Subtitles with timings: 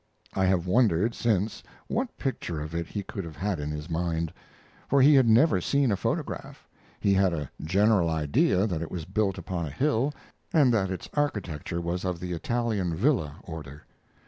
[0.33, 4.33] I have wondered since what picture of it he could have had in his mind,
[4.89, 6.67] for he had never seen a photograph.
[6.99, 10.11] He had a general idea that it was built upon a hill,
[10.51, 13.85] and that its architecture was of the Italian villa order.